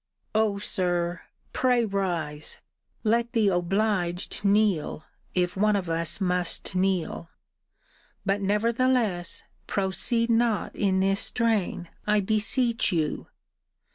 O 0.33 0.57
Sir, 0.57 1.21
pray 1.53 1.85
rise! 1.85 2.57
Let 3.03 3.33
the 3.33 3.49
obliged 3.49 4.43
kneel, 4.43 5.03
if 5.35 5.55
one 5.55 5.75
of 5.75 5.91
us 5.91 6.19
must 6.19 6.73
kneel! 6.73 7.29
But, 8.25 8.41
nevertheless, 8.41 9.43
proceed 9.67 10.31
not 10.31 10.75
in 10.75 11.01
this 11.01 11.19
strain, 11.19 11.87
I 12.07 12.19
beseech 12.19 12.91
you. 12.91 13.27